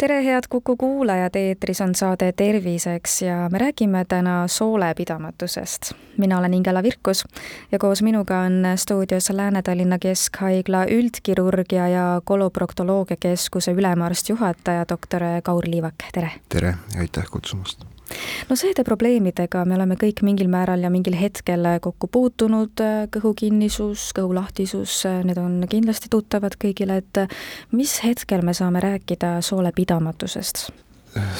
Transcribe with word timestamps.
tere, 0.00 0.24
head 0.24 0.48
Kuku 0.48 0.76
kuulajad, 0.76 1.34
eetris 1.36 1.80
on 1.80 1.94
saade 1.94 2.32
Terviseks 2.32 3.22
ja 3.22 3.48
me 3.52 3.58
räägime 3.58 4.04
täna 4.08 4.48
soolepidamatusest. 4.48 5.92
mina 6.16 6.38
olen 6.38 6.54
Ingela 6.54 6.82
Virkus 6.82 7.24
ja 7.72 7.78
koos 7.78 8.02
minuga 8.02 8.38
on 8.38 8.52
stuudios 8.76 9.30
Lääne-Tallinna 9.30 9.98
Keskhaigla 9.98 10.84
üldkirurgia 10.84 11.88
ja 11.88 12.20
koloproktoloogia 12.24 13.16
keskuse 13.20 13.72
ülemarst 13.72 14.28
juhataja, 14.28 14.84
doktor 14.88 15.22
Kaur 15.42 15.64
Liivak, 15.66 15.94
tere! 16.12 16.30
tere 16.48 16.74
ja 16.94 17.00
aitäh 17.00 17.24
kutsumast! 17.30 17.84
No 18.48 18.56
seedeprobleemidega 18.56 19.64
me 19.68 19.76
oleme 19.76 19.96
kõik 20.00 20.22
mingil 20.26 20.50
määral 20.52 20.84
ja 20.84 20.90
mingil 20.92 21.16
hetkel 21.18 21.66
kokku 21.82 22.08
puutunud, 22.12 22.82
kõhukinnisus, 23.14 24.10
kõhulahtisus, 24.16 25.02
need 25.26 25.40
on 25.40 25.64
kindlasti 25.70 26.10
tuttavad 26.12 26.56
kõigile, 26.60 27.00
et 27.02 27.24
mis 27.76 27.98
hetkel 28.04 28.44
me 28.46 28.54
saame 28.56 28.82
rääkida 28.84 29.38
soolepidamatusest? 29.44 30.70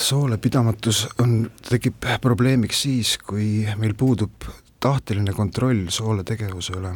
soolepidamatus 0.02 1.04
on, 1.22 1.44
tekib 1.68 2.02
probleemiks 2.20 2.82
siis, 2.82 3.14
kui 3.22 3.68
meil 3.78 3.94
puudub 3.94 4.48
tahteline 4.82 5.32
kontroll 5.36 5.86
soole 5.94 6.24
tegevuse 6.26 6.74
üle. 6.74 6.94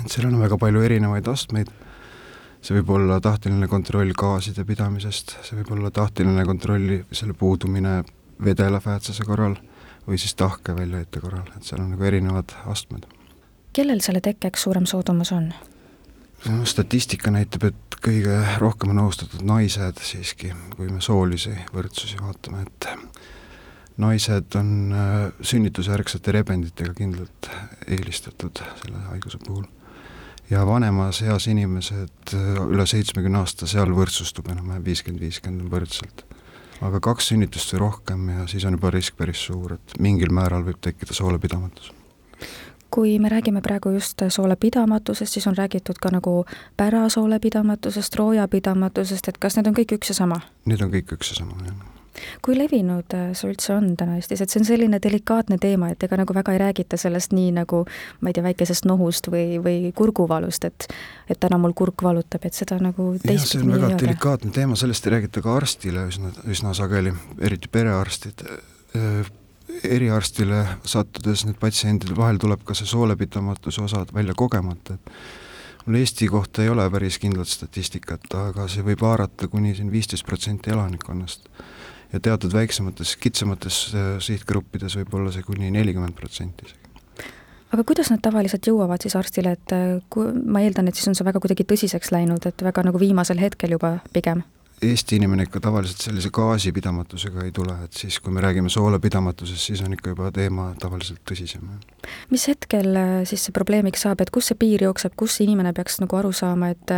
et 0.00 0.10
seal 0.10 0.26
on 0.30 0.38
väga 0.40 0.56
palju 0.58 0.82
erinevaid 0.82 1.28
astmeid, 1.28 1.68
see 2.64 2.78
võib 2.78 2.94
olla 2.96 3.20
tahteline 3.20 3.68
kontroll 3.68 4.14
gaaside 4.16 4.64
pidamisest, 4.64 5.36
see 5.44 5.58
võib 5.60 5.74
olla 5.76 5.90
tahteline 5.94 6.44
kontrolli, 6.48 7.02
selle 7.12 7.36
puudumine 7.38 8.00
vedela 8.44 8.80
fäätsese 8.80 9.24
korral 9.24 9.56
või 10.06 10.18
siis 10.20 10.34
tahke 10.34 10.76
väljaheite 10.76 11.20
korral, 11.20 11.46
et 11.56 11.64
seal 11.64 11.82
on 11.82 11.94
nagu 11.94 12.04
erinevad 12.04 12.56
astmed. 12.66 13.06
kellel 13.72 14.00
selle 14.00 14.20
tekkeks 14.20 14.62
suurem 14.62 14.86
soodumus 14.86 15.32
on? 15.32 15.52
no 16.48 16.64
statistika 16.68 17.30
näitab, 17.30 17.70
et 17.70 17.98
kõige 18.04 18.36
rohkem 18.60 18.92
on 18.92 19.04
ohustatud 19.06 19.44
naised 19.46 20.00
siiski, 20.04 20.52
kui 20.76 20.90
me 20.92 21.00
soolisi 21.00 21.54
võrdsusi 21.72 22.20
vaatame, 22.20 22.66
et 22.66 22.88
naised 23.96 24.58
on 24.58 24.92
äh, 24.92 25.14
sünnitusjärgsete 25.40 26.34
rebenditega 26.34 26.94
kindlalt 26.98 27.48
eelistatud 27.86 28.60
selle 28.82 29.06
haiguse 29.08 29.38
puhul. 29.46 29.64
ja 30.50 30.66
vanemas 30.66 31.22
eas 31.22 31.46
inimesed 31.46 32.34
äh, 32.34 32.62
üle 32.66 32.86
seitsmekümne 32.86 33.40
aasta, 33.40 33.66
seal 33.70 33.94
võrdsustub 33.96 34.50
enam-vähem 34.52 34.84
viiskümmend, 34.84 35.22
viiskümmend 35.22 35.70
võrdselt 35.72 36.26
aga 36.82 37.00
kaks 37.00 37.28
sünnitust 37.32 37.74
või 37.74 37.84
rohkem 37.84 38.28
ja 38.28 38.46
siis 38.50 38.64
on 38.64 38.78
juba 38.78 38.90
risk 38.94 39.16
päris 39.16 39.44
suur, 39.46 39.76
et 39.78 39.98
mingil 40.00 40.32
määral 40.34 40.66
võib 40.66 40.80
tekkida 40.80 41.14
soolepidamatus 41.14 41.92
kui 42.94 43.18
me 43.18 43.28
räägime 43.28 43.58
praegu 43.62 43.90
just 43.90 44.22
soolepidamatusest, 44.28 45.32
siis 45.32 45.46
on 45.50 45.56
räägitud 45.58 45.98
ka 46.02 46.12
nagu 46.14 46.44
pärasoolepidamatusest, 46.76 48.14
roojapidamatusest, 48.14 49.28
et 49.28 49.40
kas 49.42 49.58
need 49.58 49.66
on 49.66 49.74
kõik 49.74 49.96
üks 49.98 50.14
ja 50.14 50.14
sama? 50.20 50.38
Need 50.70 50.84
on 50.86 50.94
kõik 50.94 51.16
üks 51.16 51.34
ja 51.34 51.42
sama, 51.42 51.58
jah 51.66 51.93
kui 52.44 52.56
levinud 52.58 53.14
äh, 53.16 53.30
see 53.36 53.50
üldse 53.52 53.74
on 53.76 53.92
täna 53.98 54.18
Eestis, 54.18 54.42
et 54.44 54.52
see 54.52 54.62
on 54.62 54.68
selline 54.68 55.00
delikaatne 55.02 55.58
teema, 55.62 55.90
et 55.92 56.02
ega 56.06 56.18
nagu 56.20 56.36
väga 56.36 56.54
ei 56.54 56.62
räägita 56.62 56.98
sellest 57.00 57.34
nii 57.36 57.52
nagu 57.58 57.84
ma 58.20 58.30
ei 58.30 58.36
tea, 58.36 58.46
väikesest 58.46 58.88
nohust 58.88 59.30
või, 59.32 59.60
või 59.64 59.92
kurguvalust, 59.96 60.68
et 60.70 60.88
et 61.30 61.40
täna 61.40 61.58
mul 61.60 61.72
kurk 61.76 62.02
valutab, 62.04 62.44
et 62.44 62.56
seda 62.56 62.76
nagu 62.82 63.14
jah, 63.22 63.40
see 63.40 63.62
on 63.62 63.72
väga 63.74 63.94
ei 63.94 64.02
delikaatne 64.04 64.52
teema, 64.54 64.76
sellest 64.78 65.06
ei 65.08 65.16
räägita 65.16 65.44
ka 65.44 65.56
arstile 65.56 66.08
üsna, 66.10 66.34
üsna 66.50 66.74
sageli, 66.76 67.14
eriti 67.40 67.70
perearstid. 67.72 68.44
Äh, 68.94 69.32
eriarstile 69.84 70.60
sattudes 70.86 71.46
need 71.48 71.56
patsiendid, 71.60 72.12
vahel 72.16 72.36
tuleb 72.38 72.62
ka 72.68 72.76
see 72.76 72.86
soolepitamatuse 72.86 73.82
osa 73.82 74.04
välja 74.14 74.36
kogemata, 74.36 74.98
et 74.98 75.86
mul 75.86 75.98
Eesti 76.00 76.28
kohta 76.28 76.62
ei 76.62 76.68
ole 76.72 76.84
päris 76.92 77.18
kindlat 77.20 77.48
statistikat, 77.50 78.28
aga 78.38 78.68
see 78.72 78.84
võib 78.86 79.02
haarata 79.04 79.48
kuni 79.52 79.74
siin 79.76 79.90
viisteist 79.92 80.26
protsenti 80.28 80.72
elanikkonnast 80.72 81.48
ja 82.14 82.22
teatud 82.22 82.54
väiksemates, 82.54 83.16
kitsamates 83.20 83.82
äh, 83.92 84.08
sihtgruppides 84.22 84.98
võib 85.00 85.18
olla 85.18 85.34
see 85.34 85.44
kuni 85.46 85.70
nelikümmend 85.74 86.16
protsenti 86.18 86.68
isegi 86.68 86.84
aga 87.74 87.82
kuidas 87.86 88.10
nad 88.12 88.22
tavaliselt 88.22 88.66
jõuavad 88.68 89.02
siis 89.02 89.16
arstile, 89.18 89.56
et 89.58 89.74
äh, 89.74 89.96
kui, 90.12 90.30
ma 90.46 90.62
eeldan, 90.62 90.88
et 90.88 90.98
siis 90.98 91.10
on 91.10 91.18
see 91.18 91.26
väga 91.26 91.42
kuidagi 91.42 91.66
tõsiseks 91.66 92.12
läinud, 92.14 92.46
et 92.46 92.62
väga 92.62 92.86
nagu 92.86 93.00
viimasel 93.02 93.40
hetkel 93.42 93.74
juba 93.76 93.96
pigem? 94.14 94.44
Eesti 94.82 95.16
inimene 95.16 95.46
ikka 95.46 95.60
tavaliselt 95.64 96.02
sellise 96.02 96.28
gaasipidamatusega 96.34 97.44
ei 97.46 97.52
tule, 97.54 97.76
et 97.84 97.92
siis, 97.96 98.18
kui 98.20 98.32
me 98.34 98.42
räägime 98.42 98.68
soolepidamatusest, 98.68 99.60
siis 99.70 99.82
on 99.86 99.92
ikka 99.94 100.12
juba 100.12 100.30
teema 100.34 100.66
tavaliselt 100.80 101.22
tõsisem. 101.30 101.68
mis 102.30 102.48
hetkel 102.48 102.96
äh, 102.96 103.12
siis 103.24 103.46
see 103.46 103.54
probleemiks 103.54 104.02
saab, 104.04 104.20
et 104.20 104.32
kus 104.34 104.50
see 104.50 104.58
piir 104.58 104.82
jookseb, 104.82 105.14
kus 105.16 105.38
inimene 105.40 105.72
peaks 105.72 106.00
nagu 106.02 106.16
aru 106.18 106.32
saama, 106.32 106.72
et 106.74 106.90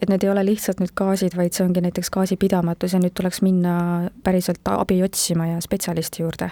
et 0.00 0.08
need 0.08 0.24
ei 0.24 0.30
ole 0.30 0.44
lihtsalt 0.46 0.80
nüüd 0.80 0.94
gaasid, 0.96 1.36
vaid 1.36 1.52
see 1.52 1.66
ongi 1.66 1.84
näiteks 1.84 2.10
gaasipidamatus 2.10 2.96
ja 2.96 3.02
nüüd 3.02 3.14
tuleks 3.14 3.42
minna 3.42 3.76
päriselt 4.24 4.64
abi 4.72 5.02
otsima 5.02 5.52
ja 5.52 5.60
spetsialisti 5.60 6.24
juurde? 6.24 6.50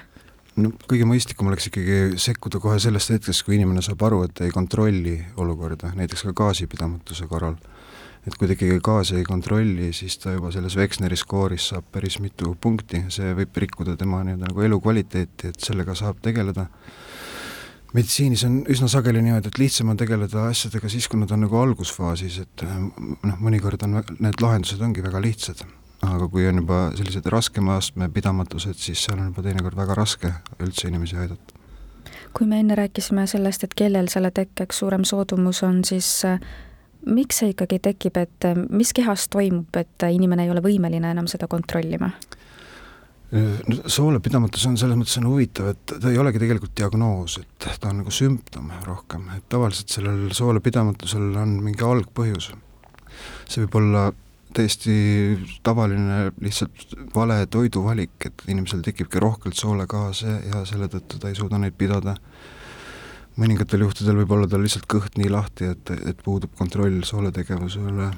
no 0.56 0.72
kõige 0.88 1.08
mõistlikum 1.08 1.50
oleks 1.50 1.70
ikkagi 1.70 2.20
sekkuda 2.20 2.60
kohe 2.62 2.78
sellest 2.82 3.12
hetkest, 3.14 3.44
kui 3.47 3.56
inimene 3.58 3.82
saab 3.84 4.03
aru, 4.08 4.22
et 4.28 4.44
ei 4.44 4.53
kontrolli 4.54 5.19
olukorda, 5.37 5.93
näiteks 5.97 6.28
ka 6.28 6.37
gaasipidamatuse 6.44 7.28
korral 7.31 7.58
et 8.26 8.34
kui 8.34 8.48
ta 8.48 8.56
ikkagi 8.56 8.81
gaasi 8.82 9.20
ei 9.20 9.25
kontrolli, 9.26 9.92
siis 9.94 10.19
ta 10.19 10.34
juba 10.34 10.50
selles 10.54 10.76
Wexneri 10.78 11.16
skooris 11.19 11.70
saab 11.72 11.87
päris 11.94 12.19
mitu 12.22 12.56
punkti, 12.60 13.04
see 13.14 13.34
võib 13.38 13.60
rikkuda 13.62 13.97
tema 13.98 14.22
nii-öelda 14.26 14.50
nagu 14.50 14.66
elukvaliteeti, 14.66 15.53
et 15.53 15.69
sellega 15.69 15.94
saab 15.94 16.19
tegeleda. 16.25 16.66
meditsiinis 17.94 18.44
on 18.44 18.59
üsna 18.69 18.88
sageli 18.92 19.22
niimoodi, 19.22 19.48
et 19.48 19.59
lihtsam 19.59 19.88
on 19.88 19.97
tegeleda 19.97 20.48
asjadega 20.50 20.88
siis, 20.91 21.09
kui 21.09 21.20
nad 21.20 21.31
on 21.31 21.47
nagu 21.47 21.56
algusfaasis, 21.56 22.38
et 22.42 22.64
noh, 22.66 23.38
mõnikord 23.41 23.87
on 23.87 24.00
need 24.19 24.43
lahendused 24.43 24.82
ongi 24.82 25.04
väga 25.06 25.22
lihtsad, 25.22 25.62
aga 26.03 26.28
kui 26.28 26.48
on 26.50 26.60
juba 26.60 26.81
sellised 26.98 27.31
raskema 27.32 27.78
astme 27.81 28.10
pidamatused, 28.12 28.75
siis 28.75 29.06
seal 29.06 29.20
on 29.20 29.31
juba 29.31 29.47
teinekord 29.47 29.78
väga 29.78 29.94
raske 29.94 30.34
üldse 30.58 30.91
inimesi 30.91 31.16
aidata 31.16 31.62
kui 32.37 32.44
me 32.47 32.58
enne 32.60 32.75
rääkisime 32.76 33.22
sellest, 33.26 33.62
et 33.64 33.75
kellel 33.75 34.10
selle 34.12 34.28
tekkeks 34.31 34.82
suurem 34.82 35.06
soodumus 35.08 35.62
on, 35.64 35.78
siis 35.88 36.10
miks 37.06 37.43
see 37.43 37.53
ikkagi 37.55 37.78
tekib, 37.83 38.19
et 38.21 38.49
äh, 38.49 38.59
mis 38.71 38.93
kehas 38.97 39.28
toimub, 39.33 39.71
et 39.78 40.06
äh, 40.06 40.15
inimene 40.17 40.47
ei 40.47 40.53
ole 40.55 40.65
võimeline 40.65 41.12
enam 41.15 41.31
seda 41.31 41.49
kontrollima? 41.50 42.12
soolepidamatus 43.91 44.69
on 44.69 44.77
selles 44.78 44.94
mõttes 44.94 45.17
on 45.19 45.25
huvitav, 45.27 45.72
et 45.72 45.94
ta 45.99 46.12
ei 46.12 46.19
olegi 46.22 46.39
tegelikult 46.39 46.77
diagnoos, 46.78 47.41
et 47.43 47.67
ta 47.83 47.91
on 47.91 47.99
nagu 48.00 48.12
sümptom 48.15 48.69
rohkem, 48.87 49.25
et 49.34 49.49
tavaliselt 49.50 49.91
sellel 49.91 50.28
soolepidamatusel 50.37 51.34
on 51.43 51.56
mingi 51.65 51.83
algpõhjus. 51.83 52.53
see 53.50 53.65
võib 53.65 53.75
olla 53.81 54.05
täiesti 54.55 54.94
tavaline 55.67 56.31
lihtsalt 56.41 56.94
vale 57.15 57.43
toiduvalik, 57.50 58.15
et 58.25 58.47
inimesel 58.49 58.87
tekibki 58.87 59.21
rohkelt 59.21 59.59
soolegaase 59.59 60.38
ja 60.53 60.62
selle 60.69 60.88
tõttu 60.93 61.19
ta 61.19 61.28
ei 61.28 61.34
suuda 61.34 61.59
neid 61.59 61.75
pidada 61.78 62.15
mõningatel 63.41 63.84
juhtudel 63.84 64.22
võib 64.22 64.32
olla 64.36 64.48
tal 64.50 64.64
lihtsalt 64.64 64.88
kõht 64.91 65.19
nii 65.20 65.28
lahti, 65.32 65.70
et, 65.74 65.92
et 66.08 66.24
puudub 66.24 66.52
kontroll 66.58 67.02
sooletegevuse 67.04 67.82
üle. 67.84 68.10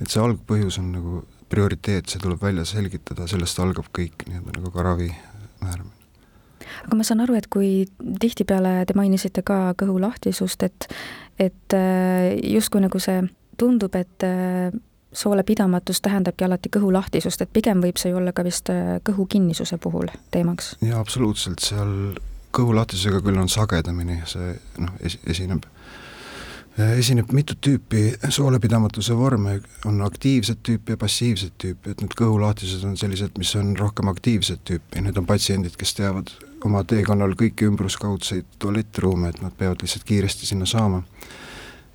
et 0.00 0.10
see 0.10 0.22
algpõhjus 0.22 0.78
on 0.82 0.92
nagu 0.92 1.22
prioriteet, 1.52 2.08
see 2.08 2.20
tuleb 2.22 2.40
välja 2.42 2.64
selgitada, 2.68 3.26
sellest 3.28 3.60
algab 3.60 3.90
kõik 3.94 4.24
nii-öelda 4.28 4.56
nagu 4.58 4.72
ka 4.72 4.86
ravi 4.86 5.10
määramine. 5.60 5.98
aga 6.86 6.96
ma 6.96 7.06
saan 7.06 7.24
aru, 7.24 7.36
et 7.38 7.48
kui 7.52 7.84
tihtipeale 8.20 8.82
te 8.88 8.96
mainisite 8.98 9.44
ka 9.46 9.74
kõhulahtisust, 9.80 10.64
et, 10.68 10.88
et 11.40 11.76
äh, 11.76 12.32
justkui 12.54 12.84
nagu 12.84 13.00
see 13.02 13.20
tundub, 13.60 13.94
et 13.96 14.26
äh, 14.26 14.72
soolepidamatus 15.12 16.00
tähendabki 16.00 16.44
alati 16.44 16.72
kõhulahtisust, 16.72 17.44
et 17.44 17.52
pigem 17.52 17.82
võib 17.84 18.00
see 18.00 18.12
ju 18.12 18.20
olla 18.20 18.32
ka 18.32 18.44
vist 18.44 18.72
äh, 18.72 18.98
kõhukinnisuse 19.04 19.78
puhul 19.82 20.08
teemaks? 20.32 20.76
jaa, 20.80 21.00
absoluutselt, 21.00 21.60
seal 21.64 22.16
kõhulahtisega 22.52 23.22
küll 23.24 23.40
on 23.40 23.50
sagedamini 23.50 24.20
see 24.28 24.54
noh, 24.82 24.92
es-, 25.04 25.18
esineb, 25.28 25.64
esineb 26.98 27.32
mitut 27.36 27.60
tüüpi 27.64 28.04
soolepidamatuse 28.28 29.16
vorme, 29.16 29.58
on 29.88 30.00
aktiivset 30.04 30.62
tüüpi 30.66 30.96
ja 30.96 31.00
passiivset 31.00 31.56
tüüpi, 31.60 31.92
et 31.92 32.04
need 32.04 32.16
kõhulahtised 32.18 32.84
on 32.88 32.96
sellised, 33.00 33.36
mis 33.40 33.52
on 33.60 33.74
rohkem 33.78 34.10
aktiivset 34.12 34.64
tüüpi, 34.68 35.04
need 35.04 35.18
on 35.20 35.28
patsiendid, 35.28 35.76
kes 35.80 35.96
teavad 35.98 36.32
oma 36.64 36.84
teekonnal 36.88 37.34
kõiki 37.38 37.66
ümbruskaudseid 37.68 38.58
tualettruume, 38.62 39.32
et 39.32 39.42
nad 39.42 39.54
peavad 39.58 39.82
lihtsalt 39.82 40.06
kiiresti 40.08 40.48
sinna 40.52 40.68
saama. 40.68 41.02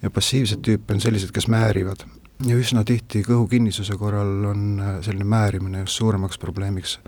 ja 0.01 0.09
passiivset 0.13 0.61
tüüpi 0.61 0.93
on 0.93 1.01
sellised, 1.01 1.31
kes 1.33 1.47
määrivad. 1.49 2.03
Ja 2.45 2.53
üsna 2.53 2.83
tihti 2.85 3.23
kõhukinnisuse 3.25 3.95
korral 3.97 4.45
on 4.45 4.81
selline 5.01 5.25
määrimine 5.25 5.79
just 5.79 5.97
suuremaks 5.97 6.37
probleemiks 6.37 6.99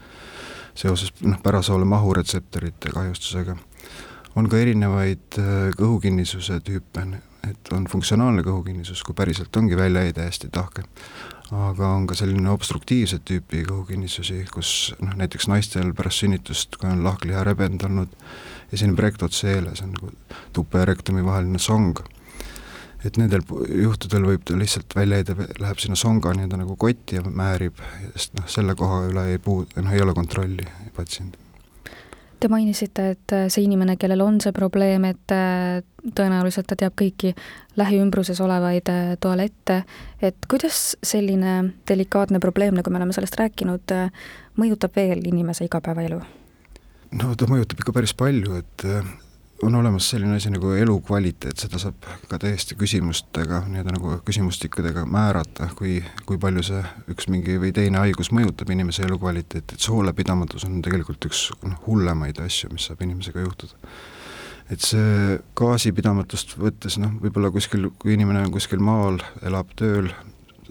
seoses 0.79 1.11
noh, 1.25 1.39
pärasoole 1.43 1.85
mahuretseptorite 1.85 2.93
kahjustusega. 2.93 3.57
on 4.35 4.47
ka 4.49 4.59
erinevaid 4.61 5.39
äh, 5.41 5.71
kõhukinnisuse 5.77 6.59
tüüpe, 6.63 7.03
et 7.49 7.71
on 7.75 7.87
funktsionaalne 7.89 8.43
kõhukinnisus, 8.45 9.01
kui 9.03 9.17
päriselt 9.17 9.55
ongi 9.57 9.77
väljaheide 9.77 10.27
hästi 10.27 10.51
tahke, 10.53 10.85
aga 11.51 11.89
on 11.95 12.05
ka 12.07 12.15
selline 12.15 12.51
obstruktiivset 12.53 13.25
tüüpi 13.25 13.65
kõhukinnisusi, 13.67 14.43
kus 14.53 14.93
noh, 15.01 15.17
näiteks 15.19 15.49
naistel 15.51 15.91
pärast 15.97 16.23
sünnitust, 16.23 16.77
kui 16.77 16.91
on 16.91 17.03
lahkliha 17.03 17.43
rebend 17.47 17.83
olnud, 17.83 18.13
esineb 18.71 19.01
rektotseele, 19.01 19.73
see 19.75 19.87
on 19.89 19.97
nagu 19.97 20.13
tupe 20.53 20.79
ja 20.79 20.87
rektumi 20.93 21.25
vaheline 21.25 21.59
song 21.59 21.97
et 23.05 23.19
nendel 23.19 23.43
juhtudel 23.83 24.25
võib 24.27 24.45
ta 24.47 24.57
lihtsalt 24.59 24.95
väljaheide 24.95 25.35
läheb 25.61 25.79
sinna 25.81 25.97
songa 25.99 26.33
nii-öelda 26.35 26.59
nagu 26.59 26.75
kotti 26.79 27.19
ja 27.19 27.23
määrib, 27.23 27.79
sest 28.15 28.35
noh, 28.39 28.47
selle 28.51 28.75
koha 28.79 29.05
üle 29.09 29.29
ei 29.33 29.39
puu-, 29.43 29.67
noh 29.79 29.93
ei 29.95 30.03
ole 30.03 30.15
kontrolli 30.17 30.67
patsiendil. 30.95 31.45
Te 32.39 32.47
mainisite, 32.47 33.05
et 33.15 33.33
see 33.51 33.65
inimene, 33.65 33.97
kellel 33.99 34.21
on 34.23 34.37
see 34.39 34.53
probleem, 34.55 35.09
et 35.09 35.33
äh, 35.35 35.81
tõenäoliselt 36.15 36.69
ta 36.71 36.77
teab 36.79 36.95
kõiki 36.99 37.33
lähiümbruses 37.79 38.39
olevaid 38.43 38.91
äh, 38.91 39.15
tualette, 39.19 39.81
et 40.23 40.47
kuidas 40.51 40.93
selline 41.03 41.57
delikaatne 41.87 42.39
probleem, 42.39 42.77
nagu 42.79 42.91
me 42.91 43.01
oleme 43.01 43.15
sellest 43.15 43.35
rääkinud, 43.41 43.91
äh, 43.91 44.29
mõjutab 44.59 44.95
veel 44.95 45.25
inimese 45.27 45.67
igapäevaelu? 45.67 46.21
no 47.19 47.33
ta 47.35 47.47
mõjutab 47.49 47.81
ikka 47.81 47.95
päris 47.95 48.15
palju, 48.15 48.61
et 48.61 48.87
on 49.63 49.75
olemas 49.75 50.09
selline 50.09 50.35
asi 50.35 50.49
nagu 50.53 50.71
elukvaliteet, 50.71 51.57
seda 51.59 51.79
saab 51.81 52.05
ka 52.31 52.39
täiesti 52.39 52.77
küsimustega, 52.79 53.61
nii-öelda 53.67 53.95
nagu 53.95 54.15
küsimustikudega 54.25 55.03
määrata, 55.09 55.69
kui, 55.75 55.97
kui 56.25 56.39
palju 56.41 56.63
see 56.69 56.83
üks 57.11 57.27
mingi 57.31 57.57
või 57.61 57.73
teine 57.75 58.01
haigus 58.03 58.31
mõjutab 58.35 58.71
inimese 58.73 59.03
elukvaliteeti, 59.07 59.75
et 59.75 59.83
soolepidamatus 59.83 60.65
on 60.69 60.79
tegelikult 60.85 61.29
üks 61.29 61.49
noh, 61.65 61.75
hullemaid 61.87 62.39
asju, 62.45 62.71
mis 62.73 62.87
saab 62.89 63.03
inimesega 63.05 63.43
juhtuda. 63.43 63.91
et 64.69 64.85
see 64.85 65.39
gaasipidamatust 65.57 66.55
võttes 66.61 66.99
noh, 67.01 67.15
võib-olla 67.21 67.51
kuskil, 67.51 67.89
kui 67.99 68.13
inimene 68.15 68.45
on 68.45 68.51
kuskil 68.53 68.79
maal, 68.79 69.19
elab 69.43 69.73
tööl, 69.75 70.11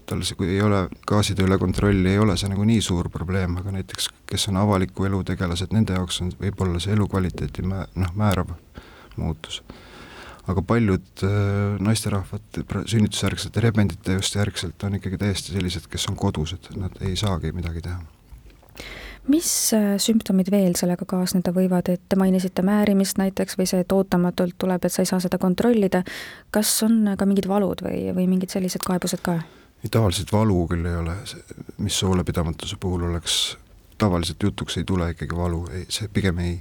tal 0.08 0.22
see, 0.24 0.38
kui 0.38 0.48
ei 0.54 0.62
ole 0.64 0.86
gaaside 1.08 1.44
üle 1.44 1.58
kontrolli, 1.60 2.14
ei 2.14 2.22
ole 2.22 2.36
see 2.40 2.50
nagu 2.50 2.64
nii 2.68 2.80
suur 2.84 3.10
probleem, 3.12 3.58
aga 3.60 3.74
näiteks 3.76 4.08
kes 4.28 4.48
on 4.52 4.60
avaliku 4.60 5.08
elu 5.08 5.22
tegelased, 5.32 5.74
nende 5.76 5.96
jaoks 5.96 6.22
on 6.24 6.32
võib-olla 6.40 6.80
see 6.82 6.96
elukvaliteeti 6.96 7.64
mä-, 7.66 7.86
noh, 7.98 8.14
määrav 8.18 8.54
muutus. 9.18 9.62
aga 10.48 10.62
paljud 10.64 11.24
äh, 11.26 11.80
naisterahvad 11.84 12.62
sünnitusjärgsete 12.88 13.60
rebendite 13.60 14.16
just 14.16 14.38
järgselt 14.38 14.84
on 14.84 14.96
ikkagi 14.96 15.18
täiesti 15.20 15.52
sellised, 15.52 15.90
kes 15.92 16.08
on 16.08 16.16
kodused, 16.16 16.70
nad 16.76 16.94
ei 17.04 17.16
saagi 17.16 17.52
midagi 17.52 17.84
teha 17.84 18.00
mis 19.28 19.50
äh, 19.76 19.96
sümptomid 20.00 20.48
veel 20.52 20.76
sellega 20.78 21.04
kaasneda 21.08 21.52
võivad, 21.52 21.90
et 21.92 22.00
te 22.08 22.16
mainisite 22.16 22.64
määrimist 22.64 23.20
näiteks 23.20 23.58
või 23.58 23.68
see, 23.68 23.82
et 23.84 23.92
ootamatult 23.92 24.56
tuleb, 24.58 24.84
et 24.84 24.94
sa 24.94 25.04
ei 25.04 25.10
saa 25.10 25.20
seda 25.20 25.40
kontrollida, 25.42 26.00
kas 26.54 26.72
on 26.86 27.14
ka 27.18 27.28
mingid 27.28 27.48
valud 27.50 27.84
või, 27.84 28.08
või 28.16 28.28
mingid 28.30 28.54
sellised 28.54 28.84
kaebused 28.86 29.20
ka? 29.24 29.40
Tavaliselt 29.86 30.32
valu 30.32 30.66
küll 30.68 30.86
ei 30.86 30.96
ole, 30.96 31.14
mis 31.78 31.98
soolepidamatuse 31.98 32.76
puhul 32.80 33.02
oleks, 33.10 33.58
tavaliselt 33.98 34.42
jutuks 34.42 34.76
ei 34.76 34.84
tule 34.84 35.10
ikkagi 35.10 35.36
valu, 35.36 35.66
ei, 35.72 35.86
see 35.88 36.08
pigem 36.12 36.38
ei. 36.42 36.56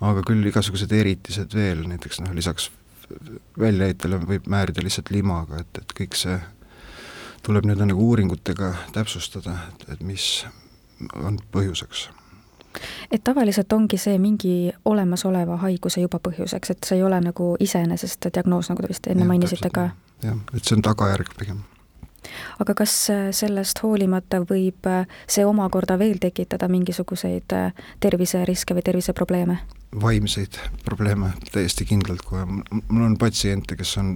aga 0.00 0.20
küll 0.28 0.44
igasugused 0.44 0.92
eritised 0.92 1.54
veel, 1.56 1.86
näiteks 1.88 2.20
noh, 2.20 2.34
lisaks 2.36 2.68
väljaheitele 3.58 4.18
võib 4.28 4.50
määrida 4.52 4.84
lihtsalt 4.84 5.10
limaga, 5.14 5.62
et, 5.62 5.80
et 5.80 5.94
kõik 5.96 6.18
see 6.18 6.36
tuleb 7.46 7.64
nii-öelda 7.64 7.86
nagu 7.88 8.04
uuringutega 8.10 8.72
täpsustada, 8.92 9.54
et, 9.70 9.88
et 9.94 10.02
mis 10.04 10.44
on 11.14 11.38
põhjuseks. 11.54 12.08
Et 13.10 13.22
tavaliselt 13.24 13.72
ongi 13.72 13.96
see 13.96 14.18
mingi 14.20 14.72
olemasoleva 14.84 15.56
haiguse 15.62 16.02
juba 16.02 16.20
põhjuseks, 16.20 16.74
et 16.74 16.88
see 16.90 16.98
ei 16.98 17.06
ole 17.06 17.22
nagu 17.24 17.54
iseenesest 17.60 18.28
diagnoos, 18.34 18.68
nagu 18.68 18.84
te 18.84 18.92
vist 18.92 19.08
enne 19.08 19.24
ja, 19.24 19.30
mainisite 19.30 19.72
ka? 19.72 19.88
jah, 20.24 20.36
et 20.52 20.64
see 20.64 20.76
on 20.76 20.84
tagajärg 20.84 21.32
pigem 21.38 21.64
aga 22.62 22.74
kas 22.74 22.94
äh, 23.12 23.24
sellest 23.36 23.82
hoolimata 23.82 24.42
võib 24.46 24.86
äh, 24.90 25.06
see 25.28 25.46
omakorda 25.46 25.98
veel 25.98 26.20
tekitada 26.22 26.68
mingisuguseid 26.72 27.56
äh, 27.56 27.88
terviseriske 28.00 28.76
või 28.76 28.86
terviseprobleeme? 28.86 29.58
vaimseid 29.96 30.58
probleeme 30.84 31.30
täiesti 31.52 31.86
kindlalt 31.88 32.20
kohe, 32.26 32.42
mul 32.44 33.04
on 33.06 33.14
patsiente, 33.16 33.78
kes 33.78 33.94
on, 34.02 34.10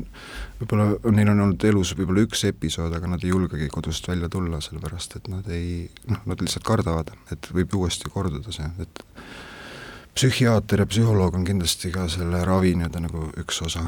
võib-olla 0.61 1.15
neil 1.15 1.31
on 1.33 1.45
olnud 1.47 1.65
elus 1.65 1.95
võib-olla 1.97 2.27
üks 2.27 2.45
episood, 2.51 2.93
aga 2.97 3.09
nad 3.09 3.25
ei 3.25 3.33
julgegi 3.33 3.71
kodust 3.73 4.09
välja 4.11 4.29
tulla, 4.29 4.61
sellepärast 4.61 5.17
et 5.17 5.31
nad 5.33 5.49
ei, 5.49 5.87
noh, 6.11 6.21
nad 6.29 6.43
lihtsalt 6.43 6.67
kardavad, 6.67 7.15
et 7.33 7.49
võib 7.55 7.79
uuesti 7.81 8.13
korduda 8.13 8.53
see, 8.53 8.69
et 8.83 9.05
psühhiaater 10.19 10.85
ja 10.85 10.91
psühholoog 10.91 11.39
on 11.39 11.49
kindlasti 11.49 11.95
ka 11.95 12.09
selle 12.13 12.45
ravi 12.45 12.75
nii-öelda 12.77 13.07
nagu 13.07 13.31
üks 13.41 13.63
osa, 13.65 13.87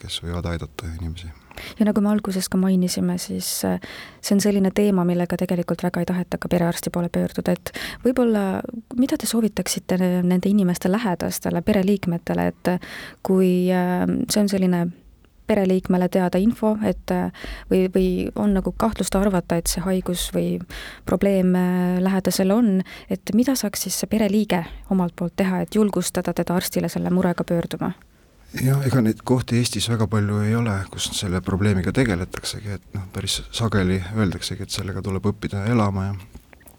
kes 0.00 0.22
võivad 0.24 0.54
aidata 0.54 0.88
inimesi 0.96 1.32
ja 1.78 1.86
nagu 1.86 2.00
me 2.00 2.10
alguses 2.12 2.48
ka 2.48 2.58
mainisime, 2.60 3.18
siis 3.18 3.48
äh, 3.64 3.78
see 4.20 4.36
on 4.36 4.42
selline 4.44 4.70
teema, 4.74 5.04
millega 5.04 5.38
tegelikult 5.40 5.84
väga 5.86 6.02
ei 6.02 6.08
taheta 6.10 6.40
ka 6.40 6.50
perearsti 6.50 6.92
poole 6.94 7.10
pöörduda, 7.12 7.54
et 7.54 7.72
võib-olla 8.04 8.44
mida 8.98 9.18
te 9.20 9.28
soovitaksite 9.30 9.98
nende 10.00 10.50
inimeste 10.50 10.90
lähedastele, 10.92 11.62
pereliikmetele, 11.62 12.50
et 12.52 12.74
kui 13.22 13.70
äh, 13.72 14.04
see 14.30 14.44
on 14.44 14.52
selline 14.52 14.84
pereliikmele 15.44 16.08
teada 16.08 16.40
info, 16.40 16.72
et 16.88 17.12
äh, 17.12 17.44
või, 17.70 17.84
või 17.92 18.08
on 18.40 18.56
nagu 18.56 18.72
kahtlust 18.72 19.16
arvata, 19.18 19.58
et 19.60 19.68
see 19.68 19.84
haigus 19.84 20.30
või 20.34 20.56
probleem 21.04 21.52
lähedasel 22.00 22.54
on, 22.54 22.78
et 23.12 23.34
mida 23.36 23.56
saaks 23.58 23.84
siis 23.86 24.00
see 24.00 24.10
pereliige 24.10 24.64
omalt 24.90 25.16
poolt 25.16 25.36
teha, 25.36 25.62
et 25.64 25.76
julgustada 25.76 26.32
teda 26.32 26.56
arstile 26.56 26.88
selle 26.88 27.12
murega 27.12 27.44
pöörduma? 27.44 27.92
Jah, 28.62 28.82
ega 28.86 29.02
neid 29.02 29.22
kohti 29.26 29.58
Eestis 29.58 29.88
väga 29.90 30.06
palju 30.10 30.40
ei 30.44 30.54
ole, 30.56 30.74
kus 30.92 31.08
selle 31.16 31.40
probleemiga 31.44 31.92
tegeletaksegi, 31.94 32.76
et 32.78 32.94
noh, 32.94 33.06
päris 33.12 33.40
sageli 33.54 34.00
öeldaksegi, 34.14 34.66
et 34.66 34.74
sellega 34.74 35.02
tuleb 35.02 35.26
õppida 35.32 35.64
elama 35.70 36.06
ja 36.10 36.14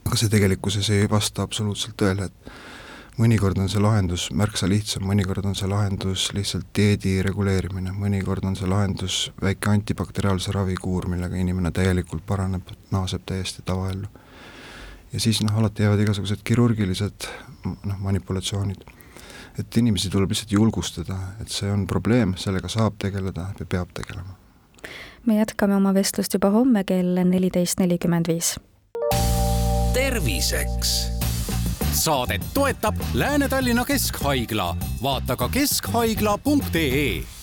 aga 0.05 0.19
see 0.19 0.31
tegelikkuses 0.31 0.89
ei 0.93 1.09
vasta 1.09 1.43
absoluutselt 1.43 1.97
tõele, 1.99 2.29
et 2.29 2.53
mõnikord 3.19 3.59
on 3.59 3.69
see 3.71 3.81
lahendus 3.81 4.27
märksa 4.35 4.69
lihtsam, 4.69 5.07
mõnikord 5.09 5.47
on 5.49 5.55
see 5.57 5.69
lahendus 5.71 6.27
lihtsalt 6.35 6.67
dieedi 6.75 7.17
reguleerimine, 7.25 7.95
mõnikord 7.95 8.45
on 8.47 8.57
see 8.59 8.69
lahendus 8.69 9.19
väike 9.41 9.71
antibakteriaalse 9.71 10.53
ravikuur, 10.55 11.09
millega 11.11 11.39
inimene 11.39 11.73
täielikult 11.75 12.25
paraneb, 12.27 12.75
naaseb 12.91 13.25
täiesti 13.25 13.65
tavaellu. 13.65 14.07
ja 15.13 15.19
siis 15.19 15.41
noh, 15.43 15.57
alati 15.57 15.83
jäävad 15.83 16.05
igasugused 16.05 16.43
kirurgilised 16.43 17.27
noh, 17.65 17.99
manipulatsioonid 17.99 18.94
et 19.59 19.77
inimesi 19.77 20.09
tuleb 20.09 20.29
lihtsalt 20.31 20.51
julgustada, 20.51 21.17
et 21.41 21.49
see 21.49 21.71
on 21.71 21.87
probleem, 21.87 22.35
sellega 22.37 22.67
saab 22.71 22.99
tegeleda 22.99 23.49
ja 23.59 23.65
peab 23.65 23.93
tegelema. 23.93 24.37
me 25.25 25.39
jätkame 25.39 25.75
oma 25.75 25.93
vestlust 25.93 26.33
juba 26.33 26.49
homme 26.49 26.83
kell 26.83 27.19
neliteist 27.23 27.79
nelikümmend 27.79 28.27
viis. 28.27 28.55
terviseks 29.93 30.95
saadet 31.95 32.41
toetab 32.53 32.95
Lääne-Tallinna 33.13 33.85
Keskhaigla, 33.85 34.77
vaata 35.03 35.35
ka 35.35 35.49
keskhaigla.ee 35.49 37.34